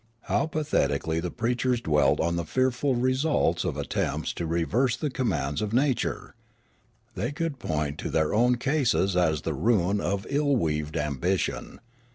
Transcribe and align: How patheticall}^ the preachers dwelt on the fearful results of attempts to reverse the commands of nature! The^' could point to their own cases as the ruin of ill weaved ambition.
How 0.21 0.47
patheticall}^ 0.47 1.21
the 1.21 1.29
preachers 1.29 1.79
dwelt 1.79 2.19
on 2.19 2.35
the 2.35 2.43
fearful 2.43 2.95
results 2.95 3.63
of 3.63 3.77
attempts 3.77 4.33
to 4.33 4.47
reverse 4.47 4.97
the 4.97 5.11
commands 5.11 5.61
of 5.61 5.73
nature! 5.73 6.33
The^' 7.15 7.35
could 7.35 7.59
point 7.59 7.99
to 7.99 8.09
their 8.09 8.33
own 8.33 8.55
cases 8.55 9.15
as 9.15 9.43
the 9.43 9.53
ruin 9.53 10.01
of 10.01 10.25
ill 10.27 10.55
weaved 10.55 10.97
ambition. 10.97 11.79